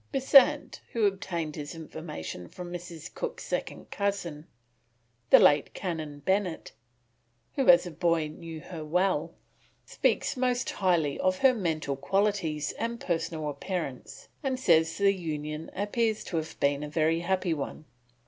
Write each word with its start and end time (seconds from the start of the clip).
Besant, 0.11 0.81
who 0.93 1.05
obtained 1.05 1.55
his 1.55 1.75
information 1.75 2.47
from 2.47 2.73
Mrs. 2.73 3.13
Cook's 3.13 3.43
second 3.43 3.91
cousin, 3.91 4.47
the 5.29 5.37
late 5.37 5.75
Canon 5.75 6.21
Bennett, 6.25 6.71
who 7.53 7.69
as 7.69 7.85
a 7.85 7.91
boy 7.91 8.27
knew 8.27 8.61
her 8.61 8.83
well, 8.83 9.35
speaks 9.85 10.35
most 10.35 10.67
highly 10.71 11.19
of 11.19 11.37
her 11.45 11.53
mental 11.53 11.95
qualities 11.95 12.71
and 12.79 12.99
personal 12.99 13.47
appearance, 13.47 14.27
and 14.41 14.59
says 14.59 14.97
the 14.97 15.13
union 15.13 15.69
appears 15.75 16.23
to 16.23 16.37
have 16.37 16.59
been 16.59 16.81
a 16.81 16.89
very 16.89 17.19
happy 17.19 17.53
one. 17.53 17.85